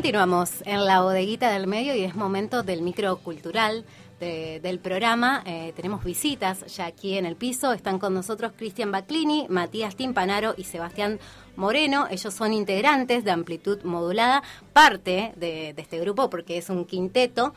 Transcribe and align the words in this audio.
Continuamos 0.00 0.62
en 0.64 0.86
la 0.86 1.02
bodeguita 1.02 1.52
del 1.52 1.66
medio 1.66 1.94
y 1.94 2.04
es 2.04 2.14
momento 2.14 2.62
del 2.62 2.80
microcultural 2.80 3.84
del 4.18 4.78
programa. 4.78 5.42
Eh, 5.44 5.74
tenemos 5.76 6.02
visitas 6.04 6.64
ya 6.74 6.86
aquí 6.86 7.18
en 7.18 7.26
el 7.26 7.36
piso. 7.36 7.74
Están 7.74 7.98
con 7.98 8.14
nosotros 8.14 8.52
Cristian 8.56 8.90
Baclini, 8.90 9.46
Matías 9.50 9.96
Timpanaro 9.96 10.54
y 10.56 10.64
Sebastián 10.64 11.20
Moreno. 11.54 12.06
Ellos 12.10 12.32
son 12.32 12.54
integrantes 12.54 13.24
de 13.24 13.30
Amplitud 13.30 13.82
Modulada, 13.82 14.42
parte 14.72 15.34
de, 15.36 15.74
este 15.76 16.00
grupo 16.00 16.30
porque 16.30 16.56
es 16.56 16.70
un 16.70 16.86
quinteto. 16.86 17.52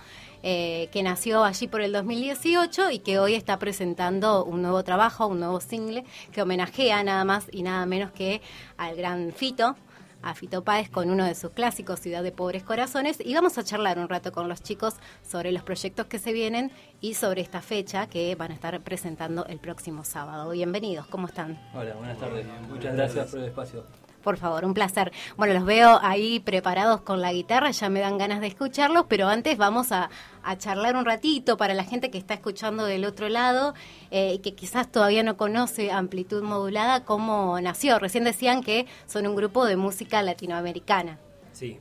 Eh, 0.45 0.89
que 0.91 1.01
nació 1.03 1.45
allí 1.45 1.69
por 1.69 1.79
el 1.79 1.93
2018 1.93 2.91
y 2.91 2.99
que 2.99 3.17
hoy 3.17 3.33
está 3.35 3.57
presentando 3.59 4.43
un 4.43 4.61
nuevo 4.61 4.83
trabajo, 4.83 5.27
un 5.27 5.39
nuevo 5.39 5.61
single 5.61 6.03
que 6.33 6.41
homenajea 6.41 7.01
nada 7.05 7.23
más 7.23 7.45
y 7.53 7.63
nada 7.63 7.85
menos 7.85 8.11
que 8.11 8.41
al 8.75 8.97
gran 8.97 9.31
Fito, 9.31 9.77
a 10.23 10.33
Fito 10.33 10.63
Páez 10.63 10.89
con 10.89 11.09
uno 11.09 11.25
de 11.25 11.35
sus 11.35 11.51
clásicos, 11.51 11.99
Ciudad 11.99 12.23
de 12.23 12.31
Pobres 12.31 12.63
Corazones, 12.63 13.19
y 13.23 13.33
vamos 13.33 13.57
a 13.57 13.63
charlar 13.63 13.99
un 13.99 14.09
rato 14.09 14.31
con 14.31 14.47
los 14.49 14.61
chicos 14.61 14.95
sobre 15.21 15.51
los 15.51 15.63
proyectos 15.63 16.07
que 16.07 16.19
se 16.19 16.33
vienen 16.33 16.71
y 17.01 17.13
sobre 17.13 17.41
esta 17.41 17.61
fecha 17.61 18.07
que 18.07 18.33
van 18.35 18.51
a 18.51 18.53
estar 18.55 18.81
presentando 18.81 19.45
el 19.45 19.59
próximo 19.59 20.03
sábado. 20.03 20.49
Bienvenidos, 20.51 21.05
¿cómo 21.07 21.27
están? 21.27 21.59
Hola, 21.73 21.93
buenas 21.95 22.17
tardes. 22.17 22.45
Muchas 22.69 22.95
gracias 22.95 23.29
por 23.29 23.39
el 23.39 23.45
espacio. 23.45 23.83
Por 24.23 24.37
favor, 24.37 24.63
un 24.63 24.73
placer. 24.73 25.11
Bueno, 25.35 25.53
los 25.53 25.65
veo 25.65 25.99
ahí 26.01 26.39
preparados 26.39 27.01
con 27.01 27.21
la 27.21 27.33
guitarra, 27.33 27.71
ya 27.71 27.89
me 27.89 27.99
dan 27.99 28.17
ganas 28.17 28.39
de 28.39 28.47
escucharlos, 28.47 29.05
pero 29.09 29.27
antes 29.27 29.57
vamos 29.57 29.91
a, 29.91 30.09
charlar 30.57 30.97
un 30.97 31.05
ratito 31.05 31.55
para 31.55 31.73
la 31.73 31.85
gente 31.85 32.11
que 32.11 32.17
está 32.17 32.33
escuchando 32.33 32.83
del 32.83 33.05
otro 33.05 33.29
lado 33.29 33.73
eh, 34.11 34.33
y 34.33 34.39
que 34.39 34.53
quizás 34.55 34.91
todavía 34.91 35.23
no 35.23 35.37
conoce 35.37 35.91
Amplitud 35.91 36.43
Modulada, 36.43 37.05
cómo 37.05 37.59
nació. 37.61 37.97
Recién 37.97 38.25
decían 38.25 38.61
que 38.61 38.85
son 39.07 39.25
un 39.25 39.35
grupo 39.35 39.65
de 39.65 39.77
música 39.77 40.21
latinoamericana. 40.21 41.17
Sí, 41.53 41.79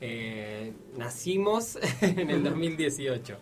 eh, 0.00 0.72
nacimos 0.96 1.78
en 2.00 2.30
el 2.30 2.42
2018. 2.42 3.36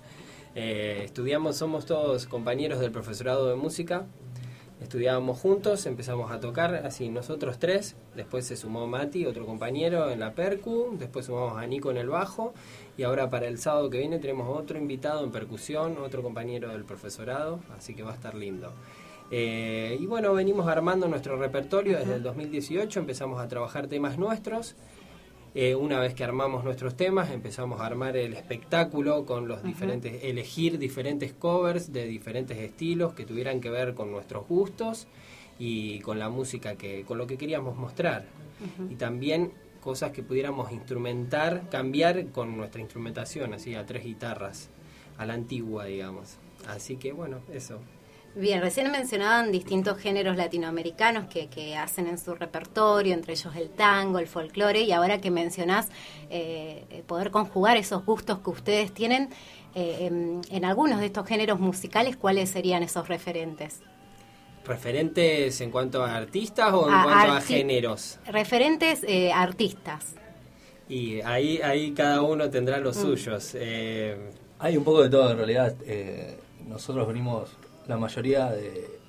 Eh, 0.55 1.03
estudiamos, 1.05 1.57
somos 1.57 1.86
todos 1.86 2.27
compañeros 2.27 2.81
del 2.81 2.91
profesorado 2.91 3.48
de 3.48 3.57
música 3.57 4.07
estudiábamos 4.83 5.38
juntos, 5.38 5.86
empezamos 5.86 6.30
a 6.30 6.41
tocar 6.41 6.75
así 6.75 7.08
nosotros 7.08 7.58
tres, 7.58 7.97
después 8.14 8.47
se 8.47 8.56
sumó 8.56 8.86
Mati, 8.86 9.27
otro 9.27 9.47
compañero 9.47 10.11
en 10.11 10.20
la 10.20 10.33
percu, 10.33 10.97
después 10.98 11.27
sumamos 11.27 11.56
a 11.56 11.66
Nico 11.66 11.91
en 11.91 11.97
el 11.97 12.08
bajo 12.08 12.52
y 12.97 13.05
ahora 13.05 13.30
para 13.30 13.47
el 13.47 13.58
sábado 13.58 13.89
que 13.91 13.98
viene 13.98 14.19
tenemos 14.19 14.48
otro 14.48 14.78
invitado 14.78 15.24
en 15.24 15.30
percusión, 15.30 15.97
otro 15.98 16.22
compañero 16.22 16.70
del 16.70 16.84
profesorado, 16.84 17.61
así 17.77 17.94
que 17.94 18.02
va 18.02 18.11
a 18.11 18.14
estar 18.14 18.34
lindo. 18.34 18.72
Eh, 19.30 19.97
y 19.98 20.06
bueno, 20.06 20.34
venimos 20.34 20.69
armando 20.69 21.08
nuestro 21.08 21.36
repertorio 21.36 21.98
desde 21.98 22.17
el 22.17 22.22
2018, 22.22 23.00
empezamos 23.00 23.41
a 23.41 23.48
trabajar 23.48 23.86
temas 23.86 24.19
nuestros 24.19 24.74
eh, 25.55 25.75
una 25.75 26.00
vez 26.00 26.14
que 26.14 26.25
armamos 26.25 26.64
nuestros 26.64 26.97
temas, 26.97 27.31
empezamos 27.31 27.81
a 27.81 27.86
armar 27.86 28.17
el 28.17 28.33
espectáculo 28.33 29.27
con 29.27 29.48
los 29.48 29.62
diferentes, 29.62 30.25
elegir 30.25 30.78
diferentes 30.78 31.34
covers 31.34 31.92
de 31.92 32.06
diferentes 32.06 32.56
estilos 32.56 33.12
que 33.12 33.27
tuvieran 33.27 33.61
que 33.61 33.69
ver 33.69 33.95
con 33.95 34.11
nuestros 34.11 34.48
gustos 34.48 35.06
y 35.58 36.00
con 36.00 36.19
la 36.19 36.30
música 36.30 36.77
que, 36.77 37.05
con 37.05 37.19
lo 37.19 37.27
que 37.27 37.36
queríamos 37.36 37.77
mostrar. 37.77 38.25
Y 38.89 38.95
también 38.95 39.53
cosas 39.83 40.12
que 40.12 40.23
pudiéramos 40.23 40.73
instrumentar, 40.73 41.69
cambiar 41.69 42.28
con 42.28 42.56
nuestra 42.56 42.80
instrumentación, 42.80 43.53
así 43.53 43.75
a 43.75 43.84
tres 43.84 44.05
guitarras, 44.05 44.70
a 45.19 45.27
la 45.27 45.34
antigua, 45.34 45.84
digamos. 45.84 46.36
Así 46.67 46.97
que 46.97 47.12
bueno, 47.12 47.41
eso. 47.53 47.80
Bien, 48.34 48.62
recién 48.62 48.91
mencionaban 48.91 49.52
distintos 49.52 49.98
géneros 49.98 50.38
latinoamericanos 50.38 51.27
que, 51.27 51.48
que, 51.48 51.77
hacen 51.77 52.06
en 52.06 52.16
su 52.16 52.34
repertorio, 52.34 53.12
entre 53.12 53.34
ellos 53.34 53.55
el 53.55 53.69
tango, 53.69 54.19
el 54.19 54.27
folclore, 54.27 54.80
y 54.80 54.92
ahora 54.92 55.20
que 55.20 55.30
mencionás 55.30 55.91
eh, 56.30 57.05
poder 57.06 57.30
conjugar 57.30 57.77
esos 57.77 58.07
gustos 58.07 58.39
que 58.39 58.48
ustedes 58.48 58.92
tienen 58.92 59.29
eh, 59.74 60.40
en, 60.51 60.64
algunos 60.64 61.01
de 61.01 61.07
estos 61.07 61.27
géneros 61.27 61.61
musicales, 61.61 62.17
¿cuáles 62.17 62.48
serían 62.48 62.83
esos 62.83 63.07
referentes? 63.07 63.80
¿Referentes 64.64 65.61
en 65.61 65.70
cuanto 65.70 66.02
a 66.02 66.17
artistas 66.17 66.73
o 66.73 66.89
en 66.89 67.02
cuanto 67.02 67.33
a 67.33 67.40
géneros? 67.42 68.18
Referentes 68.27 69.05
eh, 69.07 69.30
artistas. 69.30 70.14
Y 70.89 71.20
ahí, 71.20 71.61
ahí 71.62 71.92
cada 71.92 72.23
uno 72.23 72.48
tendrá 72.48 72.78
los 72.78 72.96
mm. 72.96 73.01
suyos. 73.01 73.55
Hay 74.58 74.77
un 74.77 74.84
poco 74.84 75.02
de 75.02 75.11
todo 75.11 75.33
en 75.33 75.36
realidad. 75.36 75.74
nosotros 76.67 77.07
venimos 77.07 77.51
la 77.87 77.97
mayoría 77.97 78.51
de, 78.51 79.01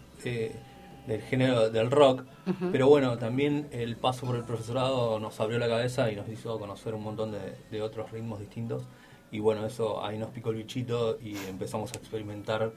del 1.07 1.21
género 1.21 1.69
del 1.69 1.91
rock, 1.91 2.23
pero 2.71 2.87
bueno, 2.87 3.17
también 3.17 3.67
el 3.71 3.95
paso 3.97 4.25
por 4.25 4.35
el 4.35 4.43
profesorado 4.43 5.19
nos 5.19 5.39
abrió 5.39 5.59
la 5.59 5.67
cabeza 5.67 6.11
y 6.11 6.15
nos 6.15 6.27
hizo 6.29 6.59
conocer 6.59 6.93
un 6.93 7.03
montón 7.03 7.33
de, 7.71 7.81
otros 7.81 8.11
ritmos 8.11 8.39
distintos. 8.39 8.83
Y 9.31 9.39
bueno, 9.39 9.65
eso 9.65 10.03
ahí 10.05 10.17
nos 10.17 10.29
picó 10.29 10.51
el 10.51 10.57
bichito 10.57 11.17
y 11.19 11.35
empezamos 11.49 11.91
a 11.93 11.97
experimentar 11.97 12.71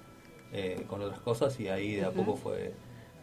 eh, 0.52 0.84
con 0.88 1.02
otras 1.02 1.20
cosas 1.20 1.58
y 1.60 1.68
ahí 1.68 1.96
de 1.96 2.06
a 2.06 2.10
poco 2.10 2.34
fue, 2.34 2.72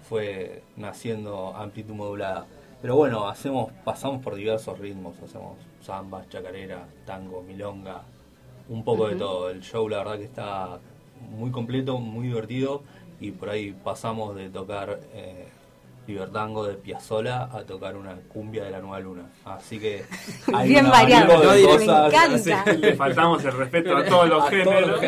fue 0.07 0.63
naciendo 0.75 1.55
amplitud 1.55 1.95
modulada. 1.95 2.45
Pero 2.81 2.95
bueno, 2.95 3.27
hacemos, 3.27 3.71
pasamos 3.83 4.21
por 4.21 4.35
diversos 4.35 4.77
ritmos, 4.77 5.15
hacemos 5.21 5.57
zambas, 5.81 6.29
chacarera, 6.29 6.85
tango, 7.05 7.41
milonga, 7.41 8.03
un 8.69 8.83
poco 8.83 9.07
de 9.07 9.15
todo. 9.15 9.49
El 9.49 9.61
show 9.61 9.87
la 9.89 9.99
verdad 9.99 10.17
que 10.17 10.25
está 10.25 10.79
muy 11.31 11.51
completo, 11.51 11.99
muy 11.99 12.27
divertido 12.27 12.83
y 13.19 13.31
por 13.31 13.49
ahí 13.49 13.71
pasamos 13.83 14.35
de 14.35 14.49
tocar 14.49 14.99
eh, 15.13 15.47
Libertango 16.05 16.67
de 16.67 16.73
Piazzola 16.73 17.49
a 17.53 17.63
tocar 17.63 17.95
una 17.95 18.15
cumbia 18.15 18.65
de 18.65 18.71
la 18.71 18.79
Nueva 18.79 18.99
Luna. 18.99 19.23
Así 19.45 19.79
que 19.79 20.03
hay 20.53 20.67
bien 20.67 20.89
variado, 20.89 21.39
me 21.39 21.83
encanta. 21.85 22.73
le 22.73 22.95
faltamos 22.95 23.45
el 23.45 23.53
respeto 23.53 23.95
a 23.95 24.03
todos 24.03 24.27
los 24.27 24.49
géneros. 24.49 25.01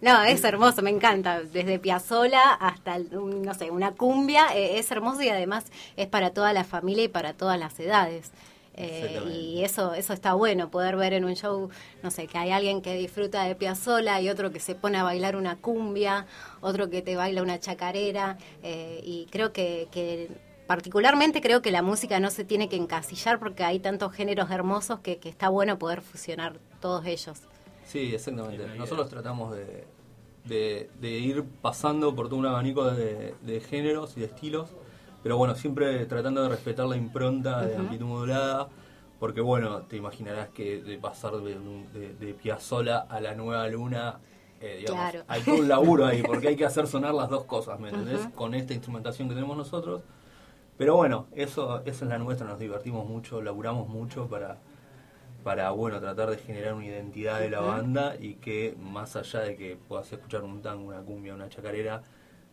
no. 0.00 0.22
es 0.22 0.44
hermoso, 0.44 0.80
me 0.80 0.88
encanta. 0.88 1.42
Desde 1.42 1.78
Piazzola 1.78 2.54
hasta, 2.54 2.98
no 2.98 3.52
sé, 3.52 3.70
una 3.70 3.92
cumbia, 3.92 4.46
eh, 4.54 4.78
es 4.78 4.90
hermoso 4.90 5.22
y 5.22 5.28
además 5.28 5.66
es 5.96 6.06
para 6.06 6.30
toda 6.30 6.54
la 6.54 6.64
familia 6.64 7.04
y 7.04 7.08
para 7.08 7.34
todas 7.34 7.60
las 7.60 7.78
edades. 7.78 8.32
Eh, 8.76 9.22
y 9.32 9.62
eso 9.62 9.94
eso 9.94 10.12
está 10.12 10.34
bueno, 10.34 10.70
poder 10.70 10.96
ver 10.96 11.12
en 11.12 11.24
un 11.24 11.34
show, 11.34 11.70
no 12.02 12.10
sé, 12.10 12.26
que 12.26 12.38
hay 12.38 12.50
alguien 12.50 12.82
que 12.82 12.94
disfruta 12.94 13.44
de 13.44 13.54
Piazzola 13.54 14.20
y 14.20 14.28
otro 14.28 14.50
que 14.50 14.58
se 14.58 14.74
pone 14.74 14.98
a 14.98 15.04
bailar 15.04 15.36
una 15.36 15.56
cumbia, 15.56 16.26
otro 16.60 16.90
que 16.90 17.00
te 17.00 17.14
baila 17.14 17.42
una 17.42 17.60
chacarera, 17.60 18.36
eh, 18.62 19.00
y 19.04 19.26
creo 19.30 19.52
que, 19.52 20.28
particularmente 20.66 21.40
creo 21.40 21.62
que 21.62 21.70
la 21.70 21.82
música 21.82 22.18
no 22.18 22.30
se 22.30 22.44
tiene 22.44 22.68
que 22.68 22.76
encasillar 22.76 23.38
porque 23.38 23.62
hay 23.64 23.78
tantos 23.78 24.12
géneros 24.12 24.50
hermosos 24.50 25.00
que, 25.00 25.20
está 25.22 25.48
bueno 25.50 25.78
poder 25.78 26.00
fusionar 26.00 26.58
todos 26.80 27.06
ellos. 27.06 27.38
Sí, 27.86 28.14
exactamente. 28.14 28.66
Nosotros 28.76 29.08
tratamos 29.08 29.54
de, 29.54 30.88
de, 31.00 31.10
ir 31.10 31.44
pasando 31.62 32.14
por 32.14 32.28
todo 32.28 32.40
un 32.40 32.46
abanico 32.46 32.90
de, 32.90 33.34
de 33.42 33.60
géneros 33.60 34.16
y 34.16 34.20
de 34.20 34.26
estilos 34.26 34.70
pero 35.24 35.38
bueno, 35.38 35.54
siempre 35.54 36.04
tratando 36.04 36.42
de 36.42 36.50
respetar 36.50 36.84
la 36.84 36.98
impronta 36.98 37.64
de 37.64 37.76
amplitud 37.76 38.04
modulada, 38.04 38.68
porque 39.18 39.40
bueno, 39.40 39.80
te 39.84 39.96
imaginarás 39.96 40.50
que 40.50 40.82
de 40.82 40.98
pasar 40.98 41.32
de, 41.38 41.56
de, 42.20 42.34
Piazzola 42.34 43.06
a 43.08 43.20
la 43.20 43.34
nueva 43.34 43.66
luna, 43.68 44.18
eh, 44.60 44.76
digamos, 44.80 45.24
hay 45.26 45.40
todo 45.40 45.60
un 45.60 45.68
laburo 45.68 46.04
ahí, 46.04 46.22
porque 46.22 46.48
hay 46.48 46.56
que 46.56 46.66
hacer 46.66 46.86
sonar 46.86 47.14
las 47.14 47.30
dos 47.30 47.44
cosas, 47.44 47.80
¿me 47.80 47.88
entendés? 47.88 48.20
Con 48.34 48.54
esta 48.54 48.74
instrumentación 48.74 49.30
que 49.30 49.34
tenemos 49.34 49.56
nosotros. 49.56 50.02
Pero 50.76 50.94
bueno, 50.94 51.26
eso, 51.34 51.80
eso 51.86 52.04
es 52.04 52.10
la 52.10 52.18
nuestra, 52.18 52.46
nos 52.46 52.58
divertimos 52.58 53.08
mucho, 53.08 53.40
laburamos 53.40 53.88
mucho 53.88 54.28
para, 54.28 54.58
para 55.42 55.70
bueno, 55.70 56.00
tratar 56.00 56.28
de 56.28 56.36
generar 56.36 56.74
una 56.74 56.84
identidad 56.84 57.40
de 57.40 57.48
la 57.48 57.60
banda 57.60 58.14
y 58.20 58.34
que 58.34 58.76
más 58.78 59.16
allá 59.16 59.40
de 59.40 59.56
que 59.56 59.78
puedas 59.88 60.12
escuchar 60.12 60.42
un 60.42 60.60
tango, 60.60 60.88
una 60.88 61.00
cumbia, 61.00 61.34
una 61.34 61.48
chacarera, 61.48 62.02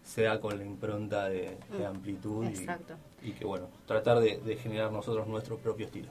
sea 0.03 0.39
con 0.39 0.57
la 0.57 0.65
impronta 0.65 1.29
de, 1.29 1.57
mm. 1.69 1.83
amplitud 1.85 2.47
y, 3.21 3.31
que 3.31 3.45
bueno, 3.45 3.67
tratar 3.85 4.19
de, 4.19 4.57
generar 4.61 4.91
nosotros 4.91 5.27
nuestro 5.27 5.57
propio 5.57 5.85
estilo. 5.85 6.09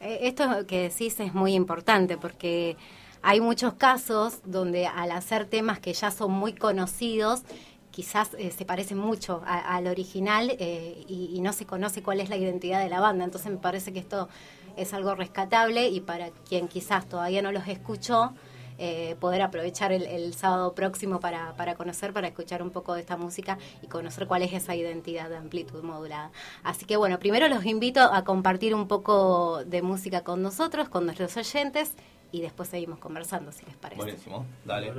Eh, 0.00 0.20
esto 0.22 0.66
que 0.66 0.88
decís 0.88 1.18
es 1.20 1.34
muy 1.34 1.54
importante 1.54 2.16
porque 2.16 2.76
hay 3.22 3.40
muchos 3.40 3.74
casos 3.74 4.40
donde 4.44 4.86
al 4.86 5.10
hacer 5.12 5.46
temas 5.46 5.80
que 5.80 5.92
ya 5.92 6.10
son 6.10 6.32
muy 6.32 6.52
conocidos, 6.52 7.42
quizás 7.90 8.34
eh, 8.38 8.50
se 8.50 8.64
parecen 8.64 8.98
mucho 8.98 9.42
al 9.44 9.86
original 9.86 10.50
eh, 10.58 11.04
y, 11.08 11.30
y, 11.34 11.40
no 11.40 11.52
se 11.52 11.66
conoce 11.66 12.02
cuál 12.02 12.20
es 12.20 12.28
la 12.28 12.36
identidad 12.36 12.82
de 12.82 12.88
la 12.88 13.00
banda. 13.00 13.24
Entonces 13.24 13.50
me 13.50 13.58
parece 13.58 13.92
que 13.92 13.98
esto 13.98 14.28
es 14.76 14.94
algo 14.94 15.14
rescatable 15.14 15.88
y 15.88 16.00
para 16.00 16.30
quien 16.48 16.68
quizás 16.68 17.08
todavía 17.08 17.42
no 17.42 17.50
los 17.50 17.66
escuchó, 17.66 18.32
eh, 18.80 19.16
poder 19.18 19.42
aprovechar 19.42 19.90
el, 19.90 20.34
sábado 20.34 20.72
próximo 20.74 21.18
para, 21.18 21.54
para, 21.56 21.74
conocer, 21.74 22.12
para 22.12 22.28
escuchar 22.28 22.62
un 22.62 22.70
poco 22.70 22.94
de 22.94 23.00
esta 23.00 23.16
música 23.16 23.58
y 23.82 23.88
conocer 23.88 24.28
cuál 24.28 24.42
es 24.42 24.52
esa 24.52 24.76
identidad 24.76 25.28
de 25.28 25.36
amplitud 25.36 25.82
modulada. 25.82 26.30
Así 26.62 26.86
que 26.86 26.96
bueno, 26.96 27.18
primero 27.18 27.48
los 27.48 27.64
invito 27.64 28.00
a 28.00 28.22
compartir 28.22 28.76
un 28.76 28.86
poco 28.86 29.64
de 29.64 29.82
música 29.82 30.22
con 30.22 30.42
nosotros, 30.42 30.88
con 30.88 31.06
nuestros 31.06 31.36
oyentes 31.36 31.94
y 32.30 32.40
después 32.40 32.68
seguimos 32.68 33.00
conversando, 33.00 33.50
si 33.50 33.64
les 33.66 33.74
parece. 33.76 34.00
Buenísimo, 34.00 34.46
dale. 34.64 34.92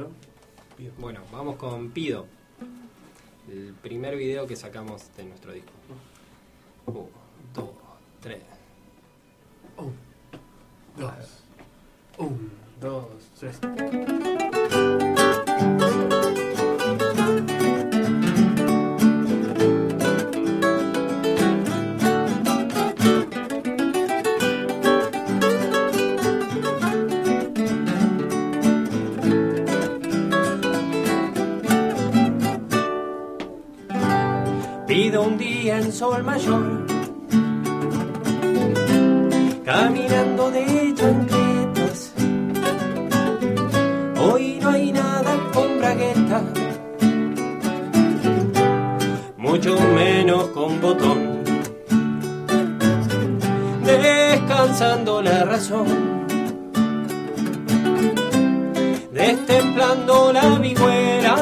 Bueno, 0.97 1.21
vamos 1.31 1.55
con 1.55 1.91
Pido, 1.91 2.25
el 3.49 3.73
primer 3.81 4.17
video 4.17 4.45
que 4.45 4.55
sacamos 4.55 5.15
de 5.15 5.23
nuestro 5.23 5.53
disco. 5.53 5.71
Uno, 6.85 7.07
dos, 7.53 7.69
tres. 8.21 8.41
Oh. 9.77 9.91
dos. 10.97 11.13
Un, 12.17 12.51
dos, 12.79 13.05
tres. 13.39 13.59
Pido 34.87 35.23
un 35.23 35.37
día 35.37 35.79
en 35.79 35.91
sol 35.91 36.23
mayor, 36.23 36.85
caminando 39.63 40.49
de 40.51 40.93
chancletas. 40.95 41.38
Con 50.37 50.79
botón. 50.79 51.43
Descansando 53.83 55.21
la 55.23 55.43
razón, 55.43 55.87
destemplando 59.11 60.31
la 60.31 60.59
vigüera. 60.59 61.35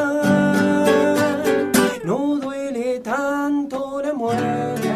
No 2.04 2.38
duele 2.40 3.00
tanto 3.00 4.00
la 4.02 4.14
muerte, 4.14 4.94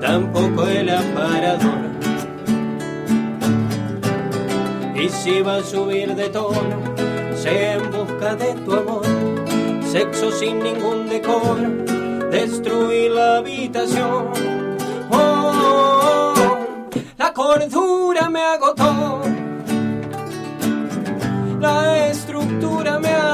tampoco 0.00 0.68
el 0.68 0.88
aparador. 0.90 1.86
Y 4.94 5.08
si 5.08 5.40
va 5.40 5.56
a 5.56 5.62
subir 5.62 6.14
de 6.14 6.28
tono, 6.28 6.78
sea 7.34 7.74
en 7.74 7.90
busca 7.90 8.36
de 8.36 8.54
tu 8.64 8.72
amor, 8.72 8.95
sexo 9.96 10.30
sin 10.30 10.58
ningún 10.58 11.08
decoro, 11.08 11.68
destruir 12.30 13.12
la 13.12 13.38
habitación. 13.38 14.30
Oh, 15.10 16.34
la 17.16 17.32
cordura 17.32 18.28
me 18.28 18.42
agotó 18.42 19.22
la 21.58 22.08
estructura 22.08 22.98
me 22.98 23.08
aplastó. 23.08 23.25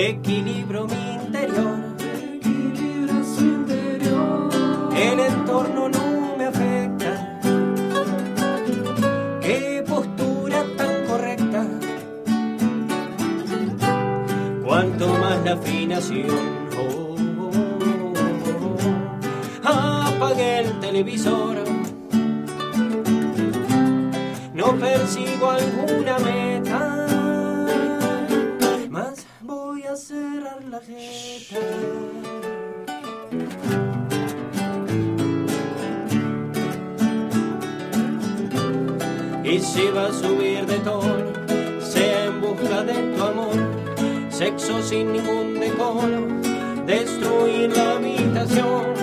Equilibro 0.00 0.86
mi 0.86 1.14
interior. 1.14 1.76
El 4.96 5.18
entorno 5.18 5.88
no 5.88 6.36
me 6.38 6.44
afecta. 6.44 7.40
Qué 9.40 9.84
postura 9.88 10.64
tan 10.76 11.04
correcta. 11.04 11.66
Cuanto 14.64 15.08
más 15.14 15.44
la 15.44 15.54
afinación. 15.54 16.68
Oh, 16.78 17.16
oh, 17.40 18.12
oh, 18.54 18.76
oh. 19.64 19.68
Apagué 19.68 20.60
el 20.60 20.78
televisor. 20.78 21.56
No 24.54 24.76
persigo 24.76 25.50
alguna 25.50 26.18
meta. 26.20 26.37
Si 39.78 39.86
va 39.92 40.06
a 40.06 40.12
subir 40.12 40.66
de 40.66 40.78
tono, 40.80 41.32
sea 41.78 42.24
en 42.24 42.40
busca 42.40 42.82
de 42.82 42.94
tu 43.14 43.22
amor, 43.22 43.58
sexo 44.28 44.82
sin 44.82 45.12
ningún 45.12 45.60
decoro, 45.60 46.26
destruir 46.84 47.70
la 47.76 47.92
habitación. 47.92 48.97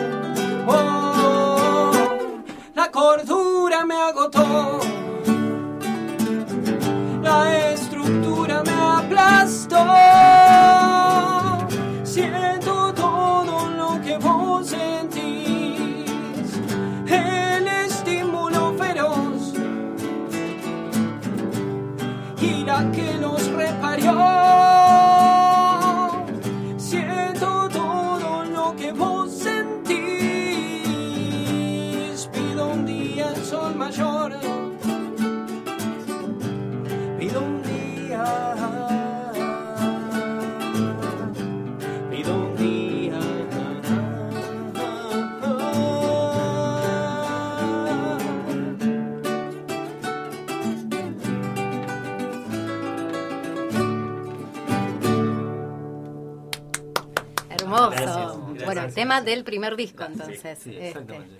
Tema 58.95 59.21
del 59.21 59.43
primer 59.43 59.75
disco, 59.75 60.03
entonces. 60.03 60.59
Sí, 60.59 60.71
este. 60.71 60.87
exactamente. 60.87 61.35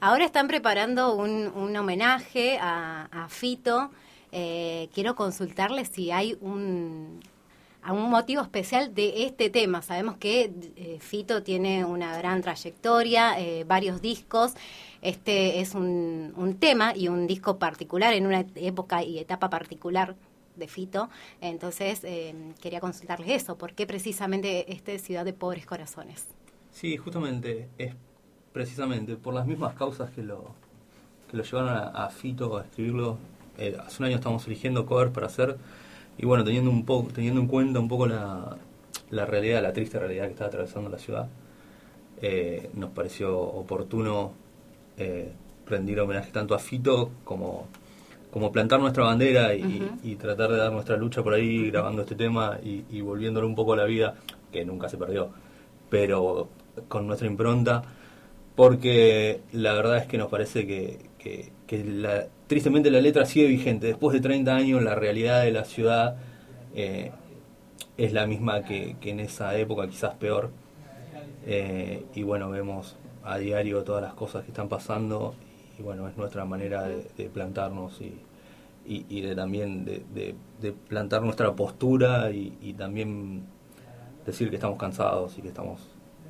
Ahora 0.00 0.24
están 0.24 0.48
preparando 0.48 1.14
un, 1.14 1.48
un 1.54 1.76
homenaje 1.76 2.58
a, 2.60 3.08
a 3.10 3.28
Fito. 3.28 3.90
Eh, 4.32 4.88
quiero 4.94 5.14
consultarles 5.14 5.90
si 5.92 6.10
hay 6.10 6.38
un, 6.40 7.20
a 7.82 7.92
un 7.92 8.08
motivo 8.08 8.40
especial 8.40 8.94
de 8.94 9.24
este 9.24 9.50
tema. 9.50 9.82
Sabemos 9.82 10.16
que 10.16 10.52
eh, 10.76 10.98
Fito 11.00 11.42
tiene 11.42 11.84
una 11.84 12.16
gran 12.16 12.40
trayectoria, 12.40 13.38
eh, 13.38 13.64
varios 13.64 14.00
discos. 14.00 14.52
Este 15.02 15.60
es 15.60 15.74
un, 15.74 16.32
un 16.36 16.56
tema 16.56 16.94
y 16.96 17.08
un 17.08 17.26
disco 17.26 17.58
particular 17.58 18.14
en 18.14 18.26
una 18.26 18.46
época 18.54 19.02
y 19.02 19.18
etapa 19.18 19.50
particular 19.50 20.14
de 20.56 20.68
Fito. 20.68 21.10
Entonces, 21.40 22.00
eh, 22.04 22.34
quería 22.60 22.80
consultarles 22.80 23.42
eso. 23.42 23.56
¿Por 23.56 23.74
qué 23.74 23.86
precisamente 23.86 24.72
este 24.72 24.98
Ciudad 24.98 25.24
de 25.24 25.32
Pobres 25.32 25.66
Corazones? 25.66 26.26
Sí, 26.72 26.96
justamente 26.96 27.68
es 27.78 27.94
precisamente 28.52 29.16
por 29.16 29.34
las 29.34 29.46
mismas 29.46 29.74
causas 29.74 30.10
que 30.10 30.22
lo, 30.22 30.54
que 31.30 31.36
lo 31.36 31.42
llevaron 31.42 31.68
a, 31.70 31.88
a 31.88 32.10
Fito 32.10 32.56
a 32.58 32.62
escribirlo. 32.62 33.18
Eh, 33.58 33.76
hace 33.78 34.02
un 34.02 34.06
año 34.06 34.16
estamos 34.16 34.46
eligiendo 34.46 34.86
covers 34.86 35.10
para 35.10 35.26
hacer 35.26 35.56
y 36.16 36.24
bueno, 36.26 36.44
teniendo 36.44 36.70
un 36.70 36.84
poco 36.84 37.10
teniendo 37.12 37.40
en 37.40 37.46
cuenta 37.46 37.80
un 37.80 37.88
poco 37.88 38.06
la, 38.06 38.56
la 39.10 39.26
realidad, 39.26 39.62
la 39.62 39.72
triste 39.72 39.98
realidad 39.98 40.26
que 40.26 40.32
está 40.32 40.46
atravesando 40.46 40.88
la 40.88 40.98
ciudad, 40.98 41.28
eh, 42.22 42.70
nos 42.74 42.90
pareció 42.90 43.38
oportuno 43.38 44.32
eh, 44.96 45.32
rendir 45.66 46.00
homenaje 46.00 46.30
tanto 46.32 46.54
a 46.54 46.58
Fito 46.58 47.10
como 47.24 47.66
como 48.30 48.52
plantar 48.52 48.78
nuestra 48.78 49.02
bandera 49.04 49.54
y 49.54 50.14
tratar 50.14 50.52
de 50.52 50.56
dar 50.56 50.70
nuestra 50.70 50.96
lucha 50.96 51.20
por 51.20 51.34
ahí 51.34 51.68
grabando 51.68 52.02
este 52.02 52.14
tema 52.14 52.58
y, 52.62 52.84
y 52.88 53.00
volviéndolo 53.00 53.44
un 53.44 53.56
poco 53.56 53.72
a 53.72 53.76
la 53.76 53.86
vida, 53.86 54.14
que 54.52 54.64
nunca 54.64 54.88
se 54.88 54.96
perdió, 54.96 55.30
pero 55.90 56.48
con 56.88 57.06
nuestra 57.06 57.28
impronta, 57.28 57.82
porque 58.56 59.42
la 59.52 59.72
verdad 59.74 59.98
es 59.98 60.06
que 60.06 60.18
nos 60.18 60.30
parece 60.30 60.66
que, 60.66 60.98
que- 61.18 61.52
la- 61.84 62.26
tristemente 62.48 62.90
la 62.90 63.00
letra 63.00 63.24
sigue 63.26 63.46
vigente. 63.46 63.86
Después 63.88 64.14
de 64.14 64.20
30 64.20 64.56
años, 64.56 64.82
la 64.82 64.94
realidad 64.96 65.42
de 65.44 65.52
la 65.52 65.64
ciudad 65.64 66.16
eh, 66.74 67.12
es 67.96 68.12
la 68.12 68.26
misma 68.26 68.64
que, 68.64 68.96
que 69.00 69.10
en 69.10 69.20
esa 69.20 69.56
época, 69.58 69.88
quizás 69.88 70.14
peor. 70.16 70.50
Eh, 71.46 72.04
y 72.14 72.22
bueno, 72.22 72.50
vemos 72.50 72.96
a 73.24 73.38
diario 73.38 73.82
todas 73.84 74.02
las 74.02 74.14
cosas 74.14 74.44
que 74.44 74.50
están 74.50 74.68
pasando 74.68 75.34
y 75.78 75.82
bueno, 75.82 76.08
es 76.08 76.16
nuestra 76.16 76.44
manera 76.44 76.82
de, 76.86 77.28
plantarnos 77.30 78.00
y, 78.00 78.14
y, 78.86 79.20
de 79.22 79.34
también 79.34 79.84
de, 79.84 80.04
de, 80.60 80.72
plantar 80.72 81.22
nuestra 81.22 81.54
postura 81.54 82.30
y, 82.30 82.74
también 82.76 83.44
decir 84.24 84.50
que 84.50 84.56
estamos 84.56 84.78
cansados 84.78 85.36
y 85.38 85.42
que 85.42 85.48
estamos 85.48 85.80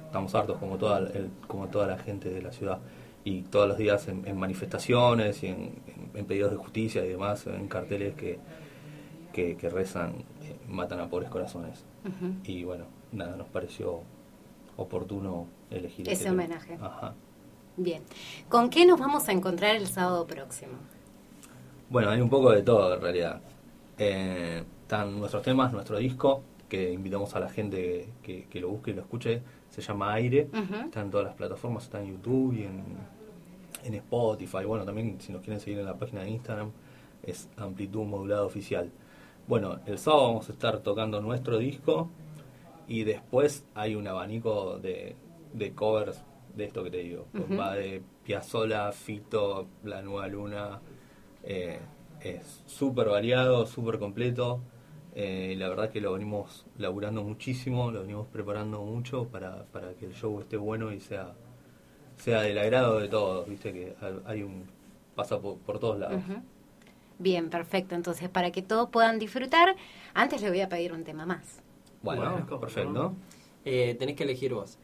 estamos 0.06 0.34
hartos 0.34 0.58
como 0.58 0.76
toda 0.76 1.08
como 1.46 1.68
toda 1.68 1.86
la 1.86 1.98
gente 1.98 2.30
de 2.30 2.42
la 2.42 2.52
ciudad 2.52 2.78
y 3.22 3.42
todos 3.42 3.68
los 3.68 3.78
días 3.78 4.08
en, 4.08 4.36
manifestaciones 4.36 5.42
y 5.42 5.48
en, 5.48 6.26
pedidos 6.26 6.50
de 6.50 6.56
justicia 6.56 7.04
y 7.04 7.08
demás 7.08 7.46
en 7.46 7.68
carteles 7.68 8.14
que, 8.14 8.38
que, 9.32 9.70
rezan 9.70 10.24
eh, 10.42 10.56
matan 10.68 11.00
a 11.00 11.08
pobres 11.08 11.30
corazones 11.30 11.84
y 12.44 12.64
bueno 12.64 12.86
nada 13.12 13.36
nos 13.36 13.48
pareció 13.48 14.00
oportuno 14.76 15.46
elegir 15.70 16.08
ese 16.08 16.12
este 16.12 16.30
homenaje. 16.30 16.78
Bien. 17.76 18.02
¿Con 18.48 18.68
qué 18.68 18.84
nos 18.84 18.98
vamos 18.98 19.28
a 19.28 19.32
encontrar 19.32 19.76
el 19.76 19.86
sábado 19.86 20.26
próximo? 20.26 20.72
Bueno, 21.88 22.10
hay 22.10 22.20
un 22.20 22.28
poco 22.28 22.50
de 22.50 22.62
todo 22.62 22.94
en 22.94 23.00
realidad. 23.00 23.40
Eh, 23.98 24.62
están 24.82 25.18
nuestros 25.18 25.42
temas, 25.42 25.72
nuestro 25.72 25.98
disco, 25.98 26.42
que 26.70 26.90
invitamos 26.90 27.36
a 27.36 27.40
la 27.40 27.50
gente 27.50 28.08
que, 28.22 28.46
lo 28.60 28.70
busque 28.70 28.92
y 28.92 28.94
lo 28.94 29.02
escuche. 29.02 29.42
Se 29.68 29.82
llama 29.82 30.14
Aire. 30.14 30.48
Está 30.84 31.02
en 31.02 31.10
todas 31.10 31.26
las 31.26 31.34
plataformas, 31.34 31.84
está 31.84 32.00
en 32.00 32.12
YouTube 32.12 32.54
y 32.54 32.62
en, 32.62 32.82
en 33.84 33.94
Spotify. 33.94 34.64
Bueno, 34.64 34.86
también 34.86 35.20
si 35.20 35.32
nos 35.32 35.42
quieren 35.42 35.60
seguir 35.60 35.80
en 35.80 35.84
la 35.84 35.98
página 35.98 36.22
de 36.22 36.30
Instagram, 36.30 36.70
es 37.22 37.50
Amplitud 37.58 38.04
Modulada 38.04 38.44
Oficial. 38.44 38.90
Bueno, 39.46 39.80
el 39.84 39.98
sábado 39.98 40.28
vamos 40.28 40.48
a 40.48 40.52
estar 40.52 40.78
tocando 40.78 41.20
nuestro 41.20 41.58
disco 41.58 42.08
y 42.88 43.04
después 43.04 43.66
hay 43.74 43.94
un 43.94 44.06
abanico 44.06 44.78
de, 44.78 45.16
de 45.52 45.74
covers 45.74 46.22
de 46.54 46.64
esto 46.64 46.84
que 46.84 46.90
te 46.90 46.98
digo. 46.98 47.26
Va 47.58 47.74
de 47.74 48.02
Piazzola, 48.24 48.92
Fito, 48.92 49.66
La 49.84 50.02
Nueva 50.02 50.28
Luna. 50.28 50.80
Eh, 51.42 51.78
es 52.20 52.62
súper 52.66 53.08
variado, 53.08 53.66
súper 53.66 53.98
completo. 53.98 54.60
Eh, 55.14 55.54
la 55.58 55.68
verdad 55.68 55.90
que 55.90 56.00
lo 56.00 56.12
venimos 56.12 56.66
laburando 56.78 57.22
muchísimo, 57.22 57.90
lo 57.90 58.02
venimos 58.02 58.28
preparando 58.28 58.82
mucho 58.82 59.26
para, 59.28 59.64
para 59.66 59.94
que 59.94 60.06
el 60.06 60.14
show 60.14 60.40
esté 60.40 60.56
bueno 60.56 60.92
y 60.92 61.00
sea, 61.00 61.34
sea 62.16 62.42
del 62.42 62.58
agrado 62.58 63.00
de 63.00 63.08
todos. 63.08 63.48
Viste 63.48 63.72
que 63.72 63.94
hay 64.24 64.42
un 64.42 64.66
pasa 65.14 65.40
por, 65.40 65.78
todos 65.78 65.98
lados. 65.98 66.22
Bien, 67.18 67.50
perfecto. 67.50 67.94
Entonces, 67.94 68.28
para 68.28 68.50
que 68.50 68.62
todos 68.62 68.88
puedan 68.88 69.18
disfrutar, 69.18 69.76
antes 70.14 70.40
le 70.40 70.48
voy 70.48 70.60
a 70.60 70.68
pedir 70.68 70.92
un 70.92 71.04
tema 71.04 71.26
más. 71.26 71.62
Bueno, 72.02 72.46
perfecto. 72.60 73.14
Eh, 73.64 73.94
tenés 73.98 74.16
que 74.16 74.22
elegir 74.22 74.54
vos. 74.54 74.78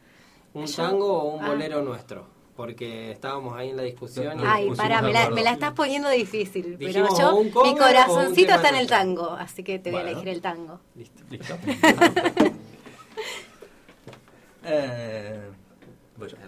¿Un 0.53 0.65
tango 0.71 1.23
o 1.23 1.35
un 1.35 1.43
ah. 1.43 1.47
bolero 1.49 1.81
nuestro? 1.81 2.36
Porque 2.57 3.11
estábamos 3.11 3.55
ahí 3.55 3.69
en 3.69 3.77
la 3.77 3.83
discusión. 3.83 4.39
Ay, 4.43 4.71
pará, 4.71 5.03
me 5.03 5.43
la, 5.43 5.51
estás 5.51 5.73
poniendo 5.73 6.09
difícil. 6.09 6.75
pero 6.79 7.07
yo, 7.15 7.43
mi 7.43 7.77
corazoncito 7.77 8.55
está 8.55 8.69
en 8.69 8.77
el 8.77 8.87
tango, 8.87 9.29
así 9.29 9.63
que 9.63 9.77
te 9.77 9.91
voy 9.91 10.01
a 10.01 10.09
elegir 10.09 10.27
el 10.27 10.41
tango. 10.41 10.79
Listo. 10.95 11.21
Listo. 11.29 11.55
eh, 14.65 15.51
voy 16.17 16.27
a 16.27 16.47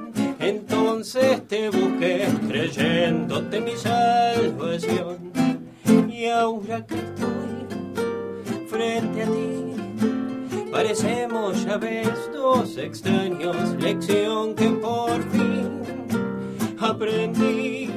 entonces 0.41 1.47
te 1.47 1.69
busqué 1.69 2.27
creyéndote 2.47 3.61
mi 3.61 3.75
salvación. 3.75 5.31
Y 6.09 6.25
ahora 6.27 6.85
que 6.85 6.95
estoy 6.95 8.67
frente 8.67 9.23
a 9.23 9.25
ti, 9.25 10.69
parecemos 10.71 11.63
ya 11.63 11.77
ves 11.77 12.09
dos 12.33 12.77
extraños. 12.77 13.55
Lección 13.79 14.55
que 14.55 14.69
por 14.69 15.21
fin 15.31 15.81
aprendí. 16.79 17.89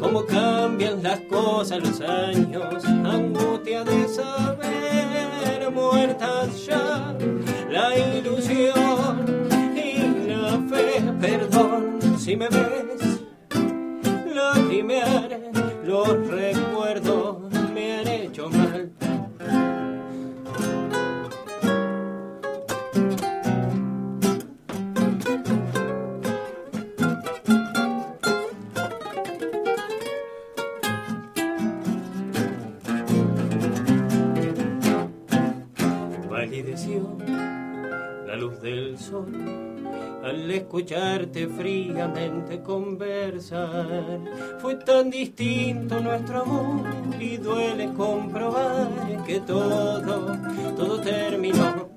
Cómo 0.00 0.24
cambian 0.24 1.02
las 1.02 1.20
cosas 1.22 1.80
los 1.80 2.00
años, 2.00 2.84
angustia 2.84 3.84
de 3.84 4.08
saber 4.08 5.70
muertas 5.72 6.66
ya 6.66 7.14
si 12.28 12.36
me 12.36 12.46
ves 12.50 13.22
lacrimear, 14.34 15.40
los 15.86 16.28
recuerdos 16.28 17.38
me 17.72 18.00
han 18.00 18.06
hecho 18.06 18.50
mal. 18.50 18.92
Valideció 36.28 37.57
la 38.28 38.36
luz 38.36 38.60
del 38.60 38.98
sol 38.98 39.32
al 40.22 40.50
escucharte 40.50 41.48
fríamente 41.48 42.60
conversar. 42.60 44.20
Fue 44.58 44.74
tan 44.74 45.08
distinto 45.08 45.98
nuestro 45.98 46.42
amor 46.42 46.86
y 47.18 47.38
duele 47.38 47.90
comprobar 47.96 49.24
que 49.26 49.40
todo, 49.40 50.36
todo 50.76 51.00
terminó. 51.00 51.88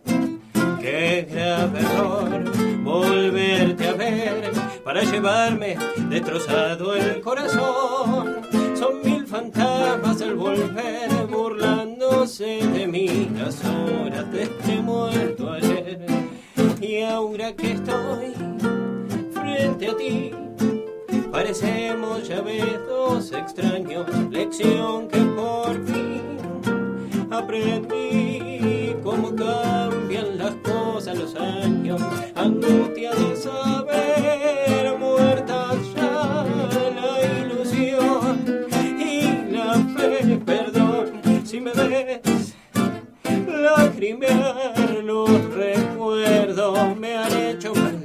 Qué 0.80 1.28
grave 1.30 1.80
error 1.80 2.44
volverte 2.82 3.90
a 3.90 3.94
ver 3.94 4.52
para 4.86 5.04
llevarme 5.04 5.76
destrozado 6.08 6.96
el 6.96 7.20
corazón. 7.20 8.38
Son 8.76 9.02
mil 9.04 9.28
fantasmas 9.28 10.22
al 10.22 10.36
volver 10.36 11.10
burlándose 11.30 12.66
de 12.74 12.88
mí 12.88 13.30
las 13.38 13.62
horas 13.66 14.32
de 14.32 14.44
este 14.44 14.81
que 17.55 17.72
estoy 17.74 18.34
frente 19.31 19.88
a 19.89 19.98
ti, 19.98 20.31
parecemos 21.31 22.27
ya 22.27 22.41
ves 22.41 22.79
dos 22.88 23.31
extraños, 23.31 24.05
lección 24.29 25.08
que 25.08 25.20
por 25.20 25.86
fin 25.86 26.38
aprendí. 27.31 28.96
Cómo 29.03 29.36
cambian 29.36 30.38
las 30.38 30.53
cosas 30.58 31.17
los 31.17 31.36
años, 31.36 32.00
angustia 32.36 33.12
de 33.12 33.36
saber 33.36 34.98
muerta 35.00 35.72
ya 35.96 36.46
la 36.96 37.39
ilusión 37.39 38.46
y 38.77 39.51
la 39.51 39.74
fe, 39.98 40.39
perdón 40.46 41.22
si 41.43 41.60
me 41.60 41.72
ves 41.72 42.55
lacrimear 43.48 45.03
los 45.03 45.29
recuerdos 45.55 46.00
me 46.15 47.18
han 47.18 47.38
hecho 47.38 47.74
mal. 47.74 47.98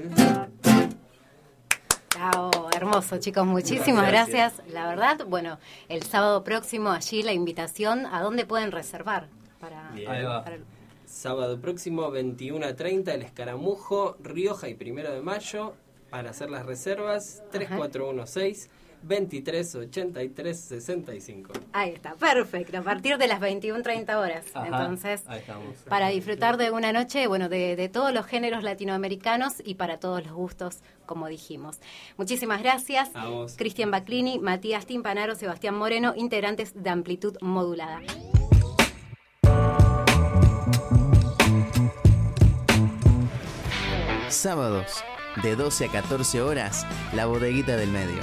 hermoso 2.75 3.17
chicos, 3.19 3.47
muchísimas 3.47 4.07
gracias. 4.09 4.63
La 4.69 4.87
verdad, 4.87 5.25
bueno, 5.27 5.59
el 5.89 6.03
sábado 6.03 6.45
próximo 6.45 6.91
allí 6.91 7.23
la 7.23 7.33
invitación, 7.33 8.07
¿a 8.07 8.23
dónde 8.23 8.45
pueden 8.47 8.71
reservar? 8.71 9.29
para, 9.61 9.91
Bien. 9.93 10.11
Ahí 10.11 10.23
va. 10.23 10.45
para 10.45 10.57
el- 10.57 10.65
Sábado 11.07 11.59
próximo, 11.61 12.11
21 12.11 12.67
a 12.67 12.75
30, 12.77 13.15
el 13.15 13.23
Escaramujo, 13.23 14.17
Rioja 14.23 14.69
y 14.69 14.75
Primero 14.75 15.13
de 15.13 15.23
Mayo. 15.23 15.75
Para 16.11 16.31
hacer 16.31 16.51
las 16.51 16.67
reservas, 16.67 17.43
3416 17.51 18.69
2383 19.07 20.59
65. 20.61 21.53
Ahí 21.73 21.91
está, 21.91 22.15
perfecto. 22.15 22.79
A 22.79 22.83
partir 22.83 23.19
de 23.19 23.27
las 23.27 23.41
21.30 23.41 24.17
horas. 24.17 24.45
Ajá, 24.55 24.67
Entonces, 24.67 25.23
ahí 25.27 25.41
estamos. 25.41 25.77
para 25.89 26.09
disfrutar 26.09 26.57
de 26.57 26.71
una 26.71 26.93
noche, 26.93 27.27
bueno, 27.27 27.49
de, 27.49 27.77
de 27.77 27.89
todos 27.89 28.13
los 28.13 28.27
géneros 28.27 28.63
latinoamericanos 28.63 29.55
y 29.65 29.75
para 29.75 29.99
todos 29.99 30.25
los 30.25 30.33
gustos, 30.35 30.79
como 31.07 31.29
dijimos. 31.29 31.79
Muchísimas 32.17 32.63
gracias. 32.63 33.11
A 33.15 33.27
vos. 33.29 33.55
Cristian 33.57 33.91
Baclini, 33.91 34.39
Matías 34.39 34.87
Timpanaro, 34.87 35.35
Sebastián 35.35 35.77
Moreno, 35.77 36.13
integrantes 36.17 36.73
de 36.83 36.91
Amplitud 36.91 37.37
Modulada. 37.41 38.01
Sábados, 44.29 45.03
de 45.43 45.57
12 45.57 45.87
a 45.87 45.89
14 45.93 46.43
horas, 46.43 46.87
La 47.15 47.27
Bodeguita 47.27 47.77
del 47.77 47.91
Medio. 47.91 48.23